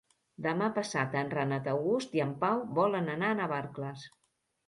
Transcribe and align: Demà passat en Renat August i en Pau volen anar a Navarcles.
Demà 0.43 0.69
passat 0.77 1.17
en 1.19 1.27
Renat 1.33 1.67
August 1.75 2.17
i 2.19 2.23
en 2.25 2.33
Pau 2.45 2.63
volen 2.79 3.13
anar 3.17 3.29
a 3.35 3.39
Navarcles. 3.43 4.09